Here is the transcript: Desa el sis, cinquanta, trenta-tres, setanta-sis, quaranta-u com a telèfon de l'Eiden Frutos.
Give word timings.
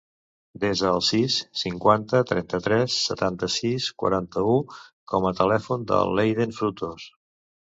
Desa 0.61 0.85
el 0.91 1.01
sis, 1.07 1.35
cinquanta, 1.63 2.21
trenta-tres, 2.31 2.95
setanta-sis, 3.09 3.91
quaranta-u 4.05 4.57
com 5.13 5.29
a 5.33 5.37
telèfon 5.43 5.89
de 5.93 6.01
l'Eiden 6.17 6.57
Frutos. 6.63 7.07